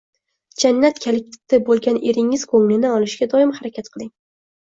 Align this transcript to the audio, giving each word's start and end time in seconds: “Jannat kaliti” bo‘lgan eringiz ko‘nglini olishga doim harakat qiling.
“Jannat 0.61 1.01
kaliti” 1.03 1.59
bo‘lgan 1.67 1.99
eringiz 2.13 2.45
ko‘nglini 2.53 2.91
olishga 2.95 3.27
doim 3.35 3.51
harakat 3.59 3.93
qiling. 3.97 4.13